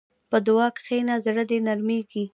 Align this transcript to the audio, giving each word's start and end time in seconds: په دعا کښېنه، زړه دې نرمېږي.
په 0.29 0.37
دعا 0.47 0.67
کښېنه، 0.77 1.15
زړه 1.25 1.43
دې 1.49 1.57
نرمېږي. 1.67 2.23